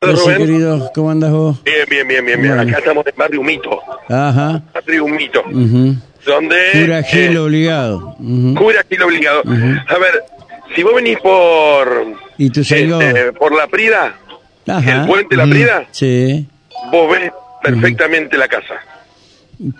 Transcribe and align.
Gracias, 0.00 0.38
querido. 0.38 0.92
¿Cómo 0.94 1.10
andas 1.10 1.32
vos? 1.32 1.64
Bien, 1.64 1.78
bien, 1.90 2.06
bien, 2.06 2.24
bien, 2.24 2.40
bien. 2.40 2.54
Bueno. 2.54 2.70
Acá 2.70 2.78
estamos 2.78 3.04
en 3.04 3.14
Barrio 3.16 3.42
Mito. 3.42 3.80
Ajá. 4.08 4.62
Barrio 4.72 5.08
Mito. 5.08 5.40
ujú. 5.40 5.96
Donde... 6.24 6.56
Cura 6.72 7.02
Gil 7.02 7.34
eh, 7.34 7.38
obligado. 7.38 8.16
ujú. 8.20 8.54
Cura 8.54 8.84
Gil 8.88 9.02
obligado. 9.02 9.42
A 9.88 9.98
ver, 9.98 10.22
si 10.76 10.84
vos 10.84 10.94
venís 10.94 11.18
por... 11.18 12.14
¿Y 12.36 12.48
tu 12.50 12.60
este, 12.60 13.32
por 13.32 13.52
la 13.56 13.66
Prida, 13.66 14.14
Ajá. 14.68 15.00
el 15.00 15.06
puente 15.08 15.34
La. 15.36 15.46
Prida, 15.46 15.84
Sí. 15.90 16.46
vos 16.92 17.10
ves 17.10 17.32
perfectamente 17.64 18.38
la 18.38 18.46
casa. 18.46 18.74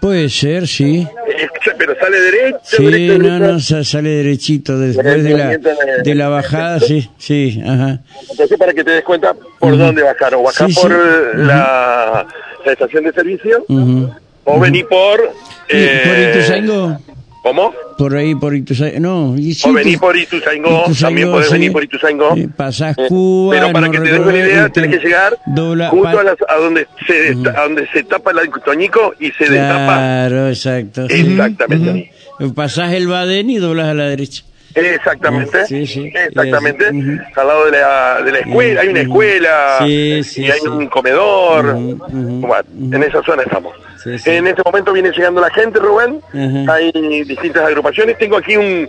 Puede 0.01 0.29
ser, 0.29 0.67
sí. 0.67 1.07
Eh, 1.29 1.49
Pero 1.79 1.95
sale 2.01 2.21
derecho, 2.21 2.59
Sí, 2.65 2.85
derecho, 2.85 3.19
no, 3.19 3.39
no, 3.39 3.61
sa- 3.61 3.85
sale 3.85 4.09
derechito 4.11 4.77
después 4.79 5.23
de 5.23 5.37
la, 5.37 5.57
de 6.03 6.15
la 6.17 6.29
bajada, 6.29 6.81
sí, 6.81 7.09
sí, 7.17 7.61
ajá. 7.65 8.01
Entonces, 8.29 8.59
para 8.59 8.73
que 8.75 8.83
te 8.83 8.91
des 8.91 9.05
cuenta 9.05 9.35
por 9.61 9.73
Ujú. 9.75 9.83
dónde 9.85 10.03
bajar. 10.03 10.35
O 10.35 10.43
bajar 10.43 10.67
Sí, 10.69 10.75
sí. 10.75 10.81
por 10.81 10.93
eh, 10.93 10.97
Ujú. 11.35 11.43
la, 11.45 12.27
la 12.67 12.73
estación 12.73 13.05
de 13.05 13.13
servicio, 13.13 13.65
ujú. 13.69 14.11
o 14.45 14.59
venís 14.61 14.85
por... 14.85 15.21
¿Y 15.21 15.73
¿Por 15.73 15.77
eh, 16.17 16.33
Ituzaingó? 16.35 16.99
¿Cómo? 17.43 17.73
Por 17.97 18.15
ahí, 18.17 18.35
por 18.35 18.55
Ituzaingó. 18.55 19.01
No, 19.01 19.37
y 19.39 19.55
sí, 19.55 19.69
o 19.69 19.73
venís 19.73 19.99
por 19.99 20.17
Ituzaingó, 20.17 20.85
también 21.01 21.31
podés 21.31 21.47
sí. 21.47 21.53
venir 21.55 21.73
por 21.73 21.83
Ituzaingó. 21.85 22.37
Eh, 22.37 22.49
pasás 22.55 22.97
Eh, 22.99 23.07
Cuba. 23.09 23.55
Pero 23.55 23.73
para 23.73 23.87
no 23.87 23.93
que 23.93 23.99
te 24.01 24.11
des 24.11 24.21
una 24.21 24.37
idea, 24.39 24.67
y 24.69 24.71
tenés 24.73 24.91
te- 24.91 24.99
que 24.99 25.05
llegar 25.07 25.39
dobla- 25.47 25.89
justo 25.91 26.19
a, 26.19 26.25
las- 26.25 26.37
a 26.49 26.55
donde 26.57 26.87
se 27.07 27.31
a 27.57 27.63
donde 27.63 27.89
se 27.93 28.03
tapa 28.05 28.33
el 28.33 28.51
Toñico 28.65 29.15
y 29.19 29.31
se 29.33 29.49
destapa. 29.49 29.87
Claro, 29.97 30.49
exacto. 30.49 31.07
Exactamente. 31.09 31.91
ahí. 31.91 32.11
Ujú. 32.41 32.55
Pasás 32.55 32.93
el 32.93 33.07
Badén 33.09 33.51
y 33.51 33.57
doblas 33.59 33.87
a 33.89 33.95
la 33.95 34.05
derecha. 34.09 34.43
Exactamente. 34.87 35.67
Sí, 35.67 35.87
sí. 35.87 36.13
Exactamente. 36.15 36.87
Eh. 36.89 37.19
Al 37.37 37.47
lado 37.47 37.65
de 37.67 37.71
la, 37.73 38.23
de 38.23 38.33
la 38.33 38.39
escuela, 38.39 38.81
hay 38.81 38.89
una 38.89 39.01
escuela 39.01 39.77
Sí, 39.81 40.23
sí, 40.25 40.43
y 40.43 40.51
hay 40.51 40.61
un 40.61 40.87
comedor. 40.89 41.75
Bueno, 41.75 42.65
en 42.93 43.03
esa 43.03 43.23
zona 43.23 43.43
estamos. 43.43 43.75
En 44.05 44.47
este 44.47 44.63
momento 44.65 44.93
viene 44.93 45.11
llegando 45.11 45.41
la 45.41 45.51
gente, 45.51 45.79
Rubén. 45.79 46.21
Hay 46.69 46.93
distintas 47.25 47.67
agrupaciones. 47.67 48.17
Tengo 48.19 48.37
aquí 48.37 48.57
un, 48.57 48.89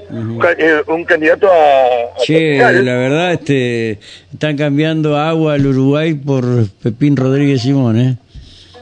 eh, 0.57 0.81
un 0.87 1.03
candidato 1.03 1.47
a... 1.47 2.23
Che, 2.23 2.57
la 2.57 2.93
verdad, 2.95 3.33
este, 3.33 3.99
están 4.31 4.55
cambiando 4.57 5.17
agua 5.17 5.55
al 5.55 5.65
Uruguay 5.65 6.13
por 6.13 6.45
Pepín 6.81 7.15
Rodríguez 7.15 7.61
Simón, 7.61 7.99
¿eh? 7.99 8.17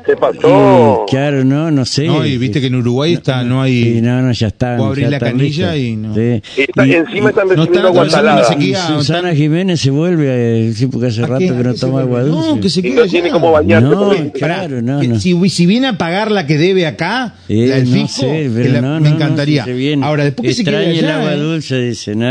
¿Qué 0.08 0.16
pasó? 0.16 1.06
Y, 1.06 1.12
claro, 1.12 1.44
no, 1.44 1.70
no 1.70 1.84
sé. 1.86 2.08
No, 2.08 2.26
y 2.26 2.38
viste 2.38 2.62
que 2.62 2.68
en 2.68 2.76
Uruguay 2.76 3.14
está, 3.14 3.44
no 3.44 3.62
hay... 3.62 3.84
Sí, 3.96 4.02
no, 4.02 4.22
no, 4.22 4.32
ya 4.32 4.48
está. 4.48 4.78
Vos 4.78 4.88
abrís 4.88 5.10
la 5.10 5.18
están 5.18 5.32
canilla 5.34 5.74
listos. 5.76 5.78
y 5.92 5.96
no. 5.98 6.16
Sí. 6.16 6.62
Está- 6.62 6.88
Y- 6.88 6.94
encima 6.94 7.30
están 7.30 7.48
no 7.50 7.54
recibiendo 7.56 7.74
está- 7.76 7.88
agua 7.88 8.02
no 8.02 8.08
está- 8.08 8.90
no 8.90 9.00
Susana 9.02 9.28
tan- 9.30 9.36
Jiménez 9.38 9.82
se 9.82 9.92
vuelve, 9.92 10.70
eh, 10.70 10.74
sí, 10.74 10.88
porque 10.88 11.08
hace 11.08 11.24
¿A 11.24 11.28
rato 11.28 11.40
que 11.40 11.52
no 11.52 11.70
¿A 11.72 11.74
toma 11.74 12.02
agua 12.02 12.24
dulce. 12.24 12.50
No, 12.56 12.60
que 12.62 12.70
se 12.70 12.80
Y 12.80 12.84
queda 12.84 12.96
no 13.04 13.08
tiene 13.08 13.30
como 13.32 13.52
bañarse. 13.52 13.88
No, 13.90 14.32
claro, 14.34 14.82
no, 14.82 15.00
Que 15.02 15.08
no. 15.10 15.20
Si, 15.20 15.50
si 15.50 15.66
viene 15.66 15.88
a 15.88 15.98
pagar 15.98 16.32
la 16.32 16.48
que 16.48 16.58
debe 16.58 16.88
acá, 16.88 17.36
Eh, 17.50 17.68
la 17.68 17.76
del 17.76 17.90
no 17.90 17.92
fisco, 17.92 18.22
sé, 18.22 18.50
la- 18.70 18.82
no, 18.82 18.88
me 18.88 19.00
no, 19.02 19.10
no, 19.10 19.16
encantaría. 19.16 19.66
si 19.66 19.72
se 19.72 19.76
viene. 19.76 20.06
Ahora, 20.06 20.24
después 20.24 20.48
que 20.48 20.54
se 20.56 20.62
Extraña 20.62 20.86
quede 20.92 21.00
el 21.00 21.10
agua 21.12 21.34
eh. 21.34 21.38
dulce, 21.38 21.82
dice, 21.82 22.16
no, 22.16 22.26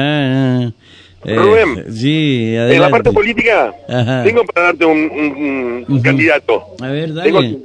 no. 0.60 0.68
Eh, 0.68 0.72
Rubén, 1.34 1.84
sí, 1.92 2.54
adelante. 2.56 2.74
En 2.76 2.80
la 2.82 2.90
parte 2.90 3.12
política, 3.12 3.74
Ajá. 3.88 4.22
tengo 4.24 4.44
para 4.44 4.66
darte 4.66 4.84
un, 4.84 5.84
un- 5.88 6.00
candidato. 6.02 6.62
A 6.80 6.88
ver, 6.88 7.12
dale. 7.14 7.58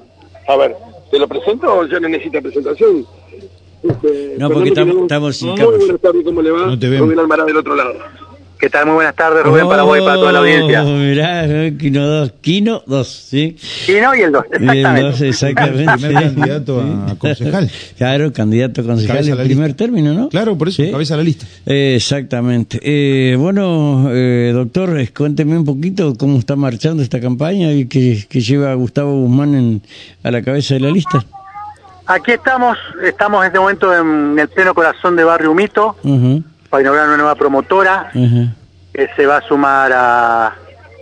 a 0.48 0.56
ver, 0.58 0.76
¿te 1.12 1.20
lo 1.20 1.28
presento 1.28 1.72
o 1.80 1.86
ya 1.86 2.00
no 2.00 2.10
necesita 2.10 2.42
presentación? 2.42 3.06
Este, 3.84 4.36
No, 4.38 4.50
porque 4.50 4.70
estamos- 4.70 5.36
sin 5.38 5.50
Muy 5.50 5.60
buenas 5.62 6.00
tardes, 6.02 6.24
¿cómo 6.24 6.42
le 6.42 6.52
va? 6.52 6.68
No 6.68 6.78
te 6.80 6.88
vemos. 6.90 7.08
Rubén 7.08 7.20
Almaraz 7.20 7.46
del 7.48 7.58
otro 7.58 7.76
lado. 7.76 7.94
¿Qué 8.62 8.70
tal? 8.70 8.86
Muy 8.86 8.94
buenas 8.94 9.16
tardes, 9.16 9.44
Rubén, 9.44 9.68
para 9.68 9.82
vos 9.82 9.98
y 9.98 10.02
para 10.02 10.16
toda 10.18 10.32
la 10.32 10.40
audiencia. 10.40 10.84
Oh, 10.84 10.92
mirá, 10.96 11.46
eh, 11.48 11.76
Kino 11.80 12.06
2, 12.06 12.34
Kino 12.42 12.84
2, 12.86 13.08
¿sí? 13.08 13.56
Kino 13.88 14.14
y 14.16 14.22
el 14.22 14.32
2, 14.32 14.44
Bien, 14.60 14.70
exactamente. 14.70 15.02
dos, 15.02 15.22
exactamente. 15.22 15.92
Primer 15.98 16.24
candidato 16.36 16.82
a 17.10 17.16
concejal. 17.18 17.72
Claro, 17.98 18.32
candidato 18.32 18.82
a 18.82 18.84
concejal 18.84 19.28
en 19.30 19.38
primer 19.38 19.68
lista. 19.70 19.78
término, 19.78 20.14
¿no? 20.14 20.30
Claro, 20.30 20.56
por 20.60 20.68
eso, 20.70 20.84
Sí. 20.84 20.92
cabeza 20.92 21.16
a 21.16 21.18
la 21.18 21.24
lista. 21.24 21.48
Eh, 21.66 21.96
exactamente. 21.96 22.80
Eh, 22.84 23.36
bueno, 23.36 24.10
eh, 24.12 24.52
doctor, 24.54 24.96
eh, 25.00 25.10
cuénteme 25.12 25.58
un 25.58 25.66
poquito 25.66 26.14
cómo 26.16 26.38
está 26.38 26.56
marchando 26.56 27.02
esta 27.02 27.20
campaña 27.20 27.72
y 27.74 27.88
que, 27.88 28.26
que 28.30 28.42
lleva 28.42 28.72
a 28.72 28.76
Gustavo 28.76 29.22
Guzmán 29.22 29.56
en- 29.56 29.82
a 30.24 30.30
la 30.30 30.44
cabeza 30.44 30.76
de 30.76 30.82
la 30.82 30.92
lista. 30.92 31.26
Aquí 32.06 32.32
estamos, 32.32 32.78
estamos 33.04 33.42
en 33.42 33.48
este 33.48 33.60
momento 33.60 33.96
en 33.98 34.38
el 34.38 34.48
pleno 34.50 34.74
corazón 34.74 35.16
de 35.16 35.24
Barrio 35.24 35.54
Mito 35.54 35.96
Ujú, 36.04 36.44
para 36.72 36.82
inaugurar 36.82 37.08
una 37.10 37.18
nueva 37.18 37.36
promotora 37.36 38.10
que 38.14 39.10
se 39.16 39.26
va 39.28 39.38
a 39.38 39.42
sumar 39.42 39.92
a 39.94 40.56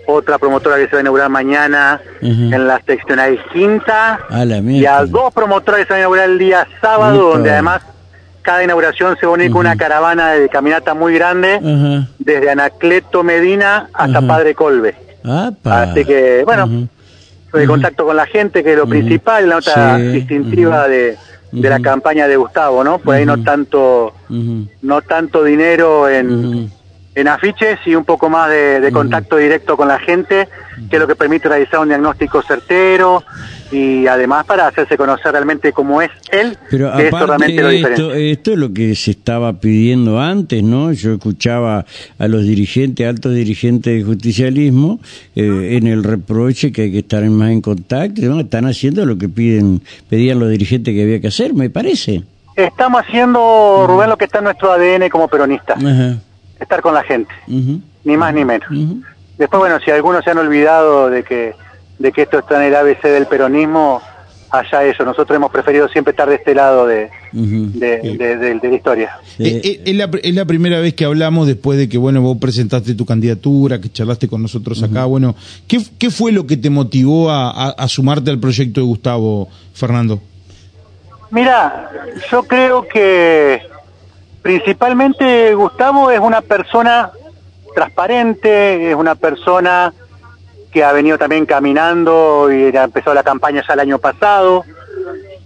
otra 0.07 0.39
promotora 0.39 0.77
que 0.77 0.87
se 0.87 0.93
va 0.93 0.97
a 0.97 1.01
inaugurar 1.01 1.29
mañana 1.29 2.01
en 2.21 2.67
la 2.67 2.81
seccional 2.85 3.39
quinta. 3.53 4.19
A 4.29 4.43
la 4.43 4.57
y 4.57 4.85
a 4.85 5.05
dos 5.05 5.31
promotoras 5.33 5.81
que 5.81 5.85
se 5.85 5.93
van 5.93 5.97
a 5.97 6.01
inaugurar 6.01 6.29
el 6.29 6.39
día 6.39 6.67
sábado, 6.81 7.29
donde 7.29 7.51
además 7.51 7.83
cada 8.41 8.63
inauguración 8.63 9.15
se 9.19 9.27
va 9.27 9.33
a 9.33 9.35
unir 9.35 9.51
con 9.51 9.61
una 9.61 9.75
caravana 9.75 10.31
de 10.31 10.49
caminata 10.49 10.95
muy 10.95 11.13
grande 11.13 11.59
desde 12.17 12.49
Anacleto 12.49 13.23
Medina 13.23 13.89
hasta. 13.93 14.21
Padre 14.21 14.55
Colbe. 14.55 14.95
Apa. 15.23 15.83
Así 15.83 16.03
que, 16.03 16.43
bueno, 16.43 16.87
de 17.53 17.67
contacto 17.67 18.05
con 18.05 18.15
la 18.15 18.25
gente, 18.25 18.63
que 18.63 18.71
es 18.71 18.77
lo 18.77 18.87
principal, 18.87 19.47
la 19.47 19.55
nota 19.55 19.97
Sí, 19.97 20.07
distintiva 20.07 20.87
de, 21.51 21.61
de 21.61 21.69
la 21.69 21.79
campaña 21.79 22.27
de 22.27 22.37
Gustavo, 22.37 22.83
¿no? 22.83 22.99
Por 22.99 23.15
ahí 23.15 23.25
no 23.25 23.43
tanto 23.43 24.13
no 24.81 25.01
tanto 25.01 25.43
dinero 25.43 26.09
en. 26.09 26.71
En 27.19 27.27
afiches 27.27 27.79
y 27.85 27.95
un 27.95 28.05
poco 28.05 28.29
más 28.29 28.49
de, 28.49 28.79
de 28.79 28.91
contacto 28.91 29.37
directo 29.37 29.75
con 29.75 29.87
la 29.87 29.99
gente, 29.99 30.47
que 30.89 30.95
es 30.95 30.99
lo 30.99 31.07
que 31.07 31.15
permite 31.15 31.49
realizar 31.49 31.79
un 31.79 31.89
diagnóstico 31.89 32.41
certero 32.41 33.23
y 33.71 34.07
además 34.07 34.45
para 34.45 34.67
hacerse 34.67 34.97
conocer 34.97 35.31
realmente 35.31 35.71
cómo 35.73 36.01
es 36.01 36.09
él, 36.31 36.57
Pero 36.69 36.91
que 36.95 37.05
esto 37.05 37.25
realmente 37.25 37.61
lo 37.61 37.69
esto, 37.69 38.13
esto 38.13 38.51
es 38.53 38.57
lo 38.57 38.73
que 38.73 38.95
se 38.95 39.11
estaba 39.11 39.53
pidiendo 39.53 40.19
antes, 40.19 40.63
¿no? 40.63 40.91
Yo 40.91 41.13
escuchaba 41.13 41.85
a 42.17 42.27
los 42.27 42.43
dirigentes, 42.45 43.07
altos 43.07 43.33
dirigentes 43.33 43.93
del 43.93 44.05
justicialismo, 44.05 44.99
eh, 45.35 45.77
en 45.77 45.87
el 45.87 46.03
reproche 46.03 46.71
que 46.71 46.83
hay 46.83 46.91
que 46.91 46.99
estar 46.99 47.23
más 47.29 47.51
en 47.51 47.61
contacto, 47.61 48.21
¿no? 48.23 48.39
Están 48.39 48.65
haciendo 48.65 49.05
lo 49.05 49.17
que 49.17 49.29
piden, 49.29 49.81
pedían 50.09 50.39
los 50.39 50.49
dirigentes 50.49 50.93
que 50.93 51.03
había 51.03 51.19
que 51.19 51.27
hacer, 51.27 51.53
me 51.53 51.69
parece. 51.69 52.23
Estamos 52.55 53.01
haciendo, 53.01 53.85
Rubén, 53.87 54.09
lo 54.09 54.17
que 54.17 54.25
está 54.25 54.39
en 54.39 54.45
nuestro 54.45 54.71
ADN 54.71 55.09
como 55.09 55.27
peronista, 55.27 55.75
Ajá. 55.75 56.17
Estar 56.59 56.81
con 56.81 56.93
la 56.93 57.03
gente, 57.03 57.31
ni 57.47 58.17
más 58.17 58.33
ni 58.33 58.45
menos. 58.45 58.67
Después, 59.37 59.59
bueno, 59.59 59.79
si 59.83 59.91
algunos 59.91 60.23
se 60.23 60.31
han 60.31 60.37
olvidado 60.37 61.09
de 61.09 61.23
que, 61.23 61.53
de 61.97 62.11
que 62.11 62.23
esto 62.23 62.39
está 62.39 62.57
en 62.57 62.67
el 62.73 62.75
ABC 62.75 63.03
del 63.03 63.25
peronismo, 63.25 64.01
allá 64.51 64.83
eso. 64.83 65.05
Nosotros 65.05 65.35
hemos 65.35 65.51
preferido 65.51 65.87
siempre 65.89 66.11
estar 66.11 66.27
de 66.27 66.35
este 66.35 66.55
lado 66.55 66.87
de, 66.87 67.09
de, 67.31 67.97
de- 68.17 68.35
de- 68.37 68.55
de 68.59 68.67
la 68.69 68.75
historia. 68.75 69.11
Eh, 69.37 69.61
eh, 69.63 69.81
es, 69.85 69.95
la, 69.95 70.09
es 70.23 70.33
la 70.33 70.45
primera 70.45 70.79
vez 70.79 70.95
que 70.95 71.05
hablamos 71.05 71.45
después 71.47 71.77
de 71.77 71.87
que, 71.87 71.97
bueno, 71.99 72.21
vos 72.21 72.37
presentaste 72.41 72.95
tu 72.95 73.05
candidatura, 73.05 73.79
que 73.79 73.89
charlaste 73.91 74.27
con 74.27 74.41
nosotros 74.41 74.81
acá. 74.81 75.05
Bueno, 75.05 75.35
¿qué, 75.67 75.79
¿qué 75.99 76.09
fue 76.09 76.31
lo 76.31 76.47
que 76.47 76.57
te 76.57 76.69
motivó 76.71 77.29
a, 77.29 77.51
a- 77.51 77.69
a 77.69 77.87
sumarte 77.87 78.31
al 78.31 78.39
proyecto 78.39 78.81
de 78.81 78.87
Gustavo, 78.87 79.47
Fernando? 79.73 80.19
Mira, 81.31 81.91
yo 82.31 82.41
creo 82.43 82.87
que 82.87 83.61
principalmente 84.49 85.53
Gustavo 85.53 86.09
es 86.09 86.19
una 86.19 86.41
persona 86.41 87.11
transparente, 87.75 88.89
es 88.89 88.95
una 88.95 89.13
persona 89.13 89.93
que 90.71 90.83
ha 90.83 90.91
venido 90.91 91.19
también 91.19 91.45
caminando 91.45 92.51
y 92.51 92.75
ha 92.75 92.85
empezado 92.85 93.13
la 93.13 93.21
campaña 93.21 93.63
ya 93.67 93.75
el 93.75 93.81
año 93.81 93.99
pasado. 93.99 94.65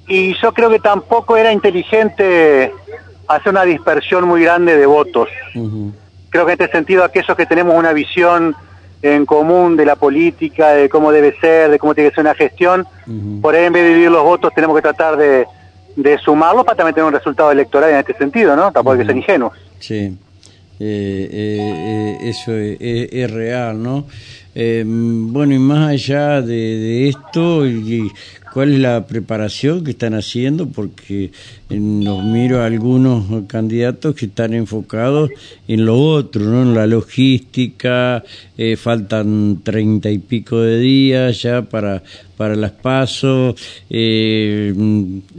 Y 0.08 0.36
yo 0.36 0.54
creo 0.54 0.70
que 0.70 0.80
tampoco 0.80 1.36
era 1.36 1.52
inteligente 1.52 2.72
hacer 3.28 3.50
una 3.52 3.64
dispersión 3.66 4.26
muy 4.26 4.42
grande 4.42 4.78
de 4.78 4.86
votos. 4.86 5.28
Creo 6.30 6.46
que 6.46 6.54
en 6.54 6.62
este 6.62 6.72
sentido 6.72 7.04
aquellos 7.04 7.36
que 7.36 7.46
tenemos 7.46 7.76
una 7.76 7.92
visión 7.92 8.56
en 9.02 9.26
común 9.26 9.76
de 9.76 9.86
la 9.86 9.98
política, 9.98 10.70
de 10.70 10.88
cómo 10.88 11.12
debe 11.12 11.38
ser, 11.42 11.72
de 11.72 11.78
cómo 11.78 11.94
tiene 11.94 12.10
que 12.10 12.16
ser 12.16 12.24
una 12.24 12.36
gestión, 12.36 12.88
por 13.42 13.54
ahí 13.54 13.66
en 13.66 13.74
vez 13.74 13.84
de 13.84 13.90
dividir 13.90 14.12
los 14.12 14.24
votos 14.24 14.54
tenemos 14.56 14.78
que 14.78 14.82
tratar 14.82 15.18
de, 15.18 15.46
de 15.96 16.18
sumarlos 16.20 16.66
para 16.66 16.78
también 16.78 16.96
tener 16.96 17.08
un 17.08 17.14
resultado 17.14 17.52
electoral 17.52 17.92
en 17.92 17.98
este 17.98 18.14
sentido, 18.18 18.56
¿no? 18.56 18.72
Tampoco 18.72 18.94
hay 18.94 19.00
que 19.00 19.06
ser 19.06 19.18
ingenuos. 19.18 19.54
Sí, 19.80 20.18
Eh, 20.80 21.30
eh, 21.32 22.18
eh, 22.24 22.30
eso 22.30 22.52
es, 22.58 22.78
es- 22.82 23.10
es 23.14 23.32
real, 23.32 23.82
¿no? 23.82 24.06
Eh, 24.56 24.84
bueno, 24.86 25.54
y 25.54 25.60
más 25.60 25.90
allá 25.92 26.42
de, 26.42 26.56
de 26.56 27.10
esto, 27.10 27.66
y 27.68 28.12
cuál 28.54 28.74
es 28.74 28.80
la 28.80 29.08
preparación 29.08 29.84
que 29.84 29.92
están 29.92 30.14
haciendo, 30.14 30.68
porque 30.68 31.32
eh, 31.70 31.80
nos 31.80 32.24
miro 32.24 32.62
a 32.62 32.68
algunos 32.68 33.46
candidatos 33.48 34.14
que 34.16 34.28
están 34.28 34.54
enfocados 34.54 35.32
en 35.68 35.86
lo 35.86 36.00
otro, 36.00 36.44
¿no? 36.44 36.62
En 36.62 36.76
la 36.76 36.86
logística, 36.86 38.24
eh, 38.58 38.76
faltan 38.76 39.62
treinta 39.64 40.12
y 40.12 40.20
pico 40.20 40.62
de 40.62 40.80
días 40.80 41.42
ya 41.42 41.64
para 41.64 42.04
para 42.38 42.56
las 42.56 42.72
pasos, 42.72 43.56
eh, 43.90 44.74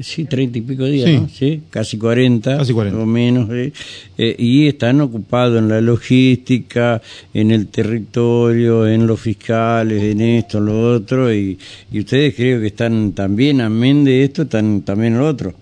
sí, 0.00 0.25
treinta 0.25 0.58
y 0.58 0.61
pico 0.62 0.84
de 0.84 0.90
días, 0.90 1.22
¿no? 1.22 1.28
Sí, 1.28 1.62
casi 1.69 1.99
cuarenta, 1.99 2.58
casi 2.58 2.72
cuarenta. 2.72 2.99
o 2.99 3.05
menos, 3.05 3.49
eh, 3.52 4.37
y 4.38 4.69
están 4.69 5.00
ocupados 5.00 5.58
en 5.58 5.69
la 5.69 5.81
logística, 5.81 7.02
en 7.32 7.50
el 7.50 7.66
territorio, 7.66 8.87
en 8.87 9.06
los 9.06 9.20
fiscales, 9.20 10.02
en 10.02 10.20
esto, 10.20 10.58
en 10.58 10.66
lo 10.66 10.93
otro, 10.94 11.34
y, 11.34 11.58
y 11.93 11.99
ustedes 12.00 12.34
creo 12.34 12.61
que 12.61 12.69
están 12.69 13.03
también, 13.12 13.60
amén 13.60 14.04
de 14.04 14.24
esto, 14.24 14.42
están 14.42 14.82
también 14.82 15.18
lo 15.18 15.26
otro. 15.26 15.52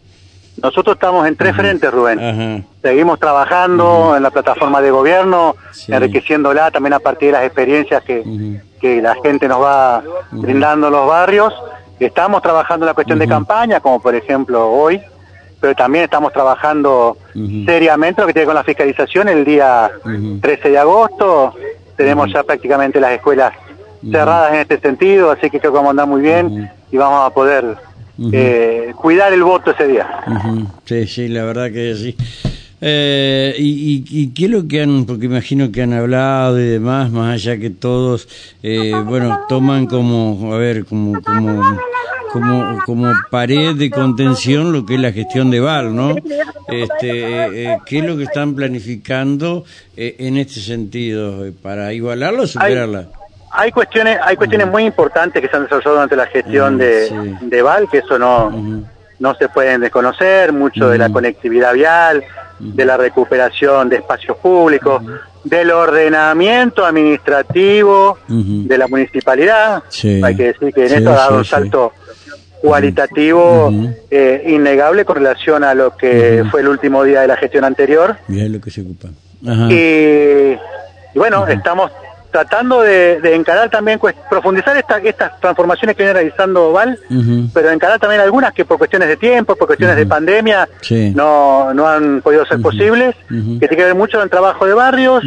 Nosotros 0.62 0.96
estamos 0.96 1.26
en 1.26 1.36
tres 1.36 1.56
frentes, 1.56 1.90
Rubén. 1.90 2.66
Seguimos 2.82 3.18
trabajando 3.18 4.14
en 4.16 4.22
la 4.22 4.30
plataforma 4.30 4.80
de 4.82 4.90
gobierno, 4.90 5.56
enriqueciéndola 5.88 6.70
también 6.70 6.92
a 6.92 6.98
partir 6.98 7.28
de 7.28 7.32
las 7.32 7.44
experiencias 7.44 8.02
que, 8.04 8.60
que 8.80 9.00
la 9.00 9.16
gente 9.22 9.48
nos 9.48 9.62
va 9.62 10.02
brindando 10.30 10.88
en 10.88 10.92
los 10.92 11.06
barrios. 11.06 11.54
Estamos 11.98 12.42
trabajando 12.42 12.84
en 12.84 12.88
la 12.88 12.94
cuestión 12.94 13.18
de 13.18 13.28
campaña, 13.28 13.80
como 13.80 14.00
por 14.00 14.14
ejemplo 14.14 14.70
hoy, 14.70 15.00
pero 15.60 15.74
también 15.74 16.04
estamos 16.04 16.32
trabajando 16.32 17.16
seriamente 17.64 18.20
lo 18.20 18.26
que 18.26 18.32
tiene 18.32 18.46
con 18.46 18.54
la 18.54 18.64
fiscalización 18.64 19.28
el 19.28 19.44
día 19.44 19.90
13 20.40 20.70
de 20.70 20.78
agosto. 20.78 21.54
Tenemos 21.96 22.32
ya 22.32 22.42
prácticamente 22.42 23.00
las 23.00 23.12
escuelas 23.12 23.52
cerradas 24.10 24.54
en 24.54 24.60
este 24.60 24.80
sentido, 24.80 25.30
así 25.30 25.50
que 25.50 25.60
creo 25.60 25.72
que 25.72 25.76
vamos 25.76 25.88
a 25.88 25.90
andar 25.90 26.08
muy 26.08 26.20
bien 26.20 26.70
y 26.90 26.96
vamos 26.96 27.26
a 27.26 27.34
poder 27.34 27.76
eh, 28.32 28.92
cuidar 28.96 29.32
el 29.32 29.42
voto 29.42 29.70
ese 29.70 29.88
día. 29.88 30.08
Sí, 30.84 31.06
sí, 31.06 31.28
la 31.28 31.44
verdad 31.44 31.70
que 31.70 31.94
sí. 31.94 32.16
Eh, 32.84 33.54
y, 33.58 34.04
y, 34.10 34.28
qué 34.34 34.46
es 34.46 34.50
lo 34.50 34.66
que 34.66 34.82
han, 34.82 35.04
porque 35.04 35.26
imagino 35.26 35.70
que 35.70 35.82
han 35.82 35.92
hablado 35.92 36.60
y 36.60 36.64
demás, 36.64 37.12
más 37.12 37.34
allá 37.34 37.56
que 37.56 37.70
todos, 37.70 38.28
eh, 38.60 38.92
bueno, 39.04 39.42
toman 39.48 39.86
como, 39.86 40.52
a 40.52 40.58
ver, 40.58 40.84
como, 40.84 41.22
como, 41.22 41.78
como, 42.32 42.78
como 42.84 43.12
pared 43.30 43.76
de 43.76 43.88
contención 43.88 44.72
lo 44.72 44.84
que 44.84 44.96
es 44.96 45.00
la 45.00 45.12
gestión 45.12 45.48
de 45.52 45.60
Val, 45.60 45.94
¿no? 45.94 46.16
Este, 46.66 47.78
¿Qué 47.86 47.98
es 47.98 48.04
lo 48.04 48.16
que 48.16 48.24
están 48.24 48.56
planificando 48.56 49.64
en 49.96 50.36
este 50.38 50.58
sentido? 50.58 51.52
¿Para 51.62 51.92
igualarla 51.92 52.42
o 52.42 52.46
superarla? 52.48 52.98
hay 52.98 53.21
cuestiones 53.72 54.18
hay 54.22 54.36
cuestiones 54.36 54.68
muy 54.68 54.84
importantes 54.84 55.42
que 55.42 55.48
se 55.48 55.56
han 55.56 55.64
desarrollado 55.64 55.94
durante 55.96 56.16
la 56.16 56.26
gestión 56.26 56.78
de, 56.78 57.36
de 57.40 57.62
Val 57.62 57.88
que 57.90 57.98
eso 57.98 58.18
no 58.18 58.50
no 59.18 59.34
se 59.36 59.48
pueden 59.48 59.80
desconocer 59.80 60.52
mucho 60.52 60.88
de 60.88 60.98
la 60.98 61.08
conectividad 61.08 61.74
vial 61.74 62.24
de 62.58 62.84
la 62.84 62.96
recuperación 62.96 63.88
de 63.88 63.96
espacios 63.96 64.36
públicos 64.36 65.02
del 65.44 65.70
ordenamiento 65.70 66.84
administrativo 66.84 68.18
de 68.28 68.78
la 68.78 68.86
municipalidad. 68.88 69.82
Hay 70.22 70.36
que 70.36 70.52
decir 70.52 70.72
que 70.72 70.86
en 70.86 70.94
esto 70.94 71.10
ha 71.10 71.14
dado 71.14 71.38
un 71.38 71.44
salto 71.44 71.92
cualitativo 72.60 73.72
eh, 74.10 74.44
innegable 74.46 75.04
con 75.04 75.16
relación 75.16 75.64
a 75.64 75.74
lo 75.74 75.96
que 75.96 76.44
fue 76.50 76.60
el 76.60 76.68
último 76.68 77.02
día 77.02 77.22
de 77.22 77.28
la 77.28 77.36
gestión 77.36 77.64
anterior. 77.64 78.16
Lo 78.28 78.60
que 78.60 78.70
se 78.70 78.82
ocupa. 78.82 79.08
Y, 79.68 80.52
y 81.14 81.18
bueno 81.18 81.46
estamos 81.48 81.90
tratando 82.32 82.80
de, 82.80 83.20
encarar 83.34 83.70
también, 83.70 84.00
profundizar 84.28 84.76
estas 84.76 85.40
transformaciones 85.40 85.94
que 85.94 86.02
viene 86.02 86.14
realizando 86.14 86.72
Val, 86.72 86.98
pero 87.52 87.70
encarar 87.70 88.00
también 88.00 88.22
algunas 88.22 88.52
que 88.52 88.64
por 88.64 88.78
cuestiones 88.78 89.08
de 89.08 89.16
tiempo, 89.16 89.54
por 89.54 89.66
cuestiones 89.66 89.96
de 89.96 90.06
pandemia, 90.06 90.68
no, 91.14 91.72
no 91.74 91.86
han 91.86 92.22
podido 92.22 92.44
ser 92.46 92.60
posibles, 92.60 93.14
que 93.28 93.68
tiene 93.68 93.76
que 93.76 93.84
ver 93.84 93.94
mucho 93.94 94.16
con 94.16 94.24
el 94.24 94.30
trabajo 94.30 94.66
de 94.66 94.74
barrios. 94.74 95.22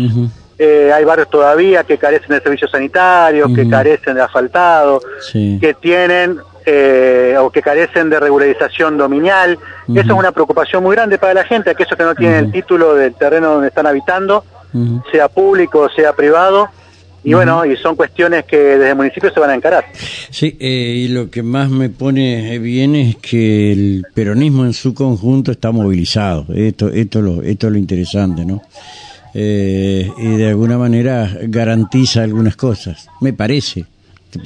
Eh, 0.57 0.91
hay 0.93 1.03
barrios 1.03 1.29
todavía 1.29 1.83
que 1.83 1.97
carecen 1.97 2.29
de 2.29 2.41
servicios 2.41 2.71
sanitarios, 2.71 3.51
que 3.53 3.69
carecen 3.69 4.15
de 4.15 4.21
asfaltado, 4.21 4.99
que 5.31 5.75
tienen 5.79 6.39
eh, 6.65 7.35
o 7.39 7.51
que 7.51 7.61
carecen 7.61 8.09
de 8.09 8.19
regularización 8.19 8.97
dominial. 8.97 9.59
Eso 9.87 9.99
es 9.99 10.09
una 10.09 10.31
preocupación 10.31 10.81
muy 10.81 10.95
grande 10.95 11.19
para 11.19 11.35
la 11.35 11.43
gente, 11.43 11.69
aquellos 11.69 11.95
que 11.95 12.03
no 12.03 12.15
tienen 12.15 12.45
el 12.45 12.51
título 12.51 12.95
del 12.95 13.13
terreno 13.13 13.51
donde 13.51 13.67
están 13.67 13.85
habitando, 13.85 14.43
sea 15.11 15.27
público 15.27 15.81
o 15.81 15.89
sea 15.89 16.13
privado. 16.13 16.69
Y 17.25 17.33
bueno, 17.33 17.65
y 17.65 17.75
son 17.77 17.95
cuestiones 17.95 18.45
que 18.45 18.55
desde 18.55 18.89
el 18.89 18.95
municipio 18.95 19.33
se 19.33 19.39
van 19.39 19.49
a 19.49 19.55
encarar. 19.55 19.85
Sí, 20.29 20.55
eh, 20.59 21.05
y 21.05 21.07
lo 21.07 21.31
que 21.31 21.41
más 21.41 21.71
me 21.71 21.89
pone 21.89 22.59
bien 22.59 22.95
es 22.95 23.15
que 23.15 23.71
el 23.71 24.05
peronismo 24.13 24.63
en 24.63 24.73
su 24.73 24.93
conjunto 24.93 25.51
está 25.51 25.71
movilizado. 25.71 26.45
Esto, 26.53 26.89
esto, 26.89 27.21
lo, 27.21 27.41
esto 27.41 27.65
es 27.65 27.73
lo 27.73 27.79
interesante, 27.79 28.45
¿no? 28.45 28.61
Eh, 29.33 30.07
y 30.17 30.37
de 30.37 30.49
alguna 30.49 30.77
manera 30.77 31.27
garantiza 31.41 32.21
algunas 32.21 32.55
cosas, 32.55 33.09
me 33.21 33.33
parece. 33.33 33.85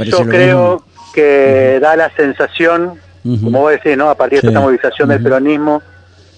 Yo 0.06 0.26
creo 0.26 0.84
que 1.14 1.80
da 1.82 1.98
la 1.98 2.10
sensación, 2.16 2.94
como 3.24 3.60
vos 3.60 3.72
decís, 3.72 3.98
¿no? 3.98 4.10
A 4.10 4.16
partir 4.16 4.42
de 4.42 4.48
esta 4.48 4.62
movilización 4.62 5.10
del 5.10 5.22
peronismo, 5.22 5.82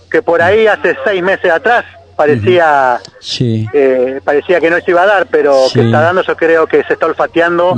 que 0.09 0.23
por 0.23 0.41
ahí 0.41 0.65
hace 0.65 0.97
seis 1.05 1.21
meses 1.21 1.51
atrás 1.51 1.85
parecía 2.21 3.00
eh, 3.39 4.21
parecía 4.23 4.59
que 4.59 4.69
no 4.69 4.79
se 4.79 4.91
iba 4.91 5.01
a 5.01 5.06
dar, 5.06 5.27
pero 5.27 5.56
que 5.73 5.81
está 5.81 6.01
dando, 6.01 6.21
yo 6.21 6.35
creo 6.35 6.68
que 6.68 6.83
se 6.83 6.94
está 6.94 7.07
olfateando 7.07 7.75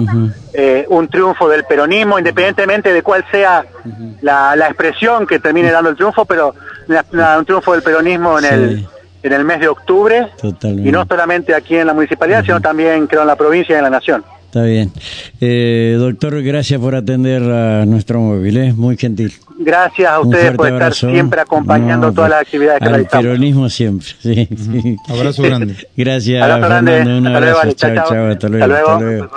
eh, 0.54 0.86
un 0.90 1.08
triunfo 1.08 1.48
del 1.48 1.64
peronismo, 1.64 2.20
independientemente 2.20 2.92
de 2.92 3.02
cuál 3.02 3.24
sea 3.32 3.66
la, 4.22 4.56
la, 4.56 4.68
expresión 4.68 5.26
que 5.26 5.40
termine 5.40 5.72
dando 5.72 5.90
el 5.90 5.96
triunfo, 5.96 6.26
pero 6.26 6.54
un 6.88 7.46
triunfo 7.46 7.72
del 7.74 7.84
peronismo 7.84 8.38
en 8.40 8.46
el 8.46 8.88
en 9.24 9.32
el 9.32 9.46
mes 9.46 9.62
de 9.62 9.70
octubre 9.70 10.28
y 10.64 10.92
no 10.92 11.06
solamente 11.06 11.56
aquí 11.56 11.78
en 11.78 11.88
la 11.88 11.94
municipalidad, 11.94 12.44
sino 12.44 12.60
también 12.60 13.08
creo 13.08 13.22
en 13.22 13.28
la 13.28 13.38
provincia 13.38 13.74
y 13.74 13.78
en 13.78 13.84
la 13.84 13.90
nación. 13.90 14.24
Está 14.54 14.66
bien. 14.66 14.92
Eh, 15.42 15.96
doctor, 15.98 16.44
gracias 16.44 16.80
por 16.80 16.94
atender 16.94 17.42
a 17.42 17.88
nuestro 17.88 18.20
móvil, 18.20 18.58
es 18.58 18.78
muy 18.78 18.96
gentil. 18.98 19.34
Gracias 19.58 20.08
a 20.12 20.20
ustedes 20.20 20.52
por 20.52 20.72
estar 20.72 20.94
siempre 20.94 21.42
acompañando 21.42 22.14
todas 22.14 22.30
las 22.30 22.42
actividades 22.42 22.80
que 22.80 22.88
realizamos. 22.88 23.26
El 23.26 23.32
peronismo 23.32 23.70
siempre, 23.70 24.10
sí, 24.20 24.48
sí. 24.56 24.96
Abrazo 25.10 25.42
grande. 25.42 25.76
Gracias, 25.98 26.46
Fernando, 26.46 27.18
un 27.18 27.26
abrazo. 27.26 27.72
Chao, 27.72 27.96
chao, 27.96 28.28
hasta 28.28 28.48
luego. 28.48 28.76
Hasta 28.76 29.00
luego. 29.00 29.30